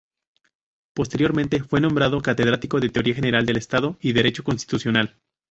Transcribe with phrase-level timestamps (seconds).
[0.95, 5.19] Posteriormente, fue nombrado catedrático de Teoría General del Estado y Derecho Constitucional.